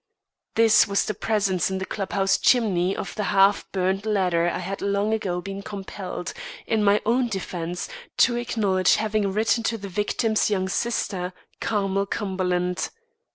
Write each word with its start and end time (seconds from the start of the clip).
This 0.55 0.87
was 0.87 1.05
the 1.05 1.13
presence 1.13 1.69
in 1.69 1.77
the 1.77 1.85
club 1.85 2.13
house 2.13 2.39
chimney 2.39 2.95
of 2.95 3.13
the 3.13 3.25
half 3.25 3.71
burned 3.71 4.03
letter 4.03 4.49
I 4.49 4.57
had 4.57 4.81
long 4.81 5.13
ago 5.13 5.41
been 5.41 5.61
compelled, 5.61 6.33
in 6.65 6.83
my 6.83 7.01
own 7.05 7.27
defence, 7.27 7.87
to 8.17 8.35
acknowledge 8.35 8.95
having 8.95 9.31
written 9.31 9.61
to 9.65 9.77
the 9.77 9.89
victim's 9.89 10.49
young 10.49 10.69
sister, 10.69 11.33
Carmel 11.59 12.07
Cumberland. 12.07 12.89